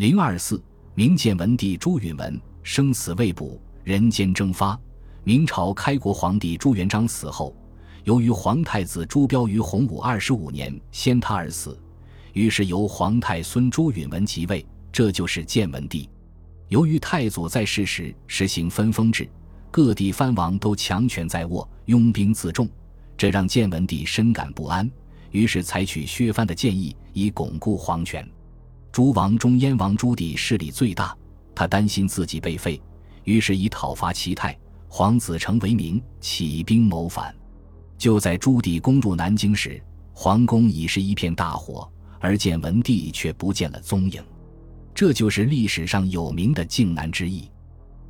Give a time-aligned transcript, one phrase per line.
[0.00, 0.58] 零二四，
[0.94, 4.80] 明建文帝朱允文生死未卜，人间蒸发。
[5.24, 7.54] 明朝开国皇帝朱元璋死后，
[8.04, 11.78] 由于皇太子朱标于洪武二十五年先他而死，
[12.32, 16.08] 于是由皇太孙朱允文即位，这就是建文帝。
[16.68, 19.28] 由于太祖在世时实行分封制，
[19.70, 22.66] 各地藩王都强权在握，拥兵自重，
[23.18, 24.90] 这让建文帝深感不安，
[25.30, 28.26] 于是采取削藩的建议，以巩固皇权。
[28.92, 31.16] 诸王中，燕王朱棣势力最大，
[31.54, 32.80] 他担心自己被废，
[33.24, 34.58] 于是以讨伐齐泰、
[34.88, 37.34] 皇子成为名，起兵谋反。
[37.96, 39.80] 就在朱棣攻入南京时，
[40.12, 44.22] 皇宫已是一片大火，而建文帝却不见了踪影。
[44.92, 47.48] 这就是历史上有名的靖难之役。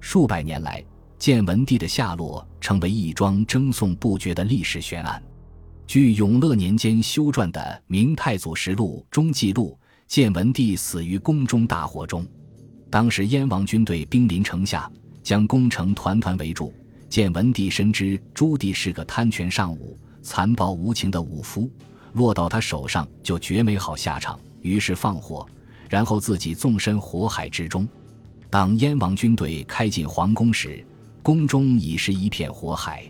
[0.00, 0.82] 数百年来，
[1.18, 5.22] 建文帝的下落成为一桩争讼不绝的历史悬案。
[5.86, 9.76] 据永乐年间修撰的《明太祖实录》中记录。
[10.10, 12.26] 建文帝死于宫中大火中，
[12.90, 14.90] 当时燕王军队兵临城下，
[15.22, 16.74] 将宫城团团围住。
[17.08, 21.70] 建文帝深知朱棣是个贪权尚武、残暴无情的武夫，
[22.14, 25.46] 落到他手上就绝没好下场，于是放火，
[25.88, 27.88] 然后自己纵身火海之中。
[28.50, 30.84] 当燕王军队开进皇宫时，
[31.22, 33.04] 宫中已是一片火海。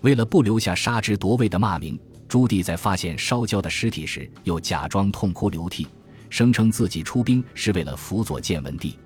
[0.00, 5.86] 为了不留下杀之夺位的骂名，朱棣在发现烧焦的尸体时，又假装痛哭流涕。
[6.30, 8.98] 声称自己出兵是为了辅佐建文帝，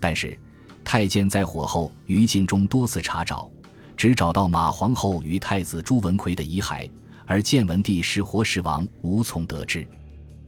[0.00, 0.36] 但是
[0.82, 3.48] 太监在火后于禁中多次查找，
[3.96, 6.90] 只找到马皇后与太子朱文奎的遗骸，
[7.26, 9.86] 而建文帝是活是亡无从得知。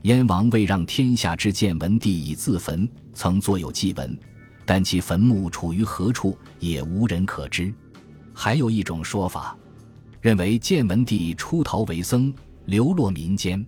[0.02, 4.18] 燕王为让天下知建文帝已自焚，曾作有祭文，
[4.66, 7.72] 但其坟墓处于何处也无人可知。
[8.34, 9.56] 还有一种说法，
[10.20, 13.64] 认为建文帝出逃为僧，流落民间，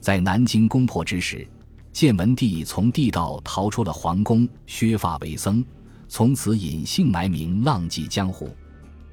[0.00, 1.46] 在南京攻破之时。
[1.92, 5.64] 建文帝从地道逃出了皇宫，削发为僧，
[6.08, 8.48] 从此隐姓埋名，浪迹江湖。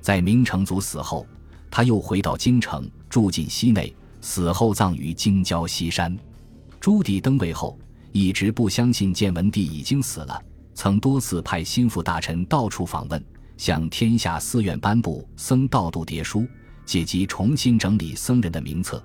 [0.02, 1.26] 在明成祖死后，
[1.72, 6.16] 他又回到京城，住进西内，死后葬于京郊西山。
[6.80, 7.80] 朱棣登位后，
[8.12, 10.40] 一直不相信建文帝已经死了，
[10.76, 13.26] 曾多次派心腹大臣到处访问，
[13.58, 16.46] 向天下寺院颁布僧道度牒书，
[16.86, 19.04] 借机重新整理僧人的名册。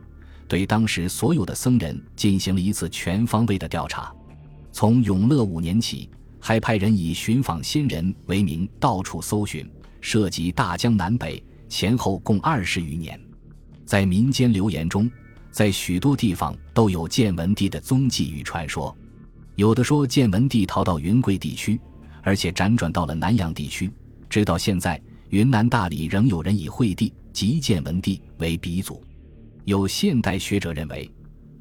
[0.50, 4.12] 对当时所有的僧人进行了一次全方位的调查，
[4.72, 9.64] 从永乐五年起，还派人以寻访仙人为名到处搜寻，
[10.00, 13.16] 涉及大江南北，前后共二十余年。
[13.86, 15.08] 在民间流言中，
[15.52, 18.92] 在许多地方都有建文帝的踪迹与传说，
[19.54, 21.80] 有的说建文帝逃到云贵地区，
[22.22, 23.88] 而且辗转到了南阳地区，
[24.28, 29.00] 直到现在，云南大理仍有人以惠帝即建文帝为鼻祖。
[29.70, 31.08] 有现代学者认为，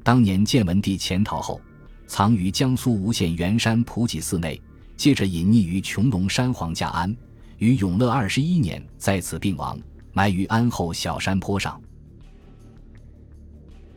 [0.02, 1.60] 当年建文帝潜逃后，
[2.08, 4.60] 藏于江苏吴县元山普济寺内，
[4.96, 7.16] 接着隐匿于穹窿山黄家庵，
[7.58, 9.78] 于永乐二十一年在此病亡，
[10.12, 11.80] 埋于庵后小山坡上。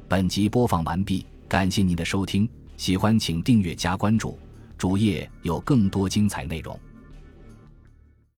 [0.08, 2.48] 本集播放完毕，感谢您的收听，
[2.78, 4.38] 喜欢请订阅加关注，
[4.78, 6.80] 主页有更多精彩内容。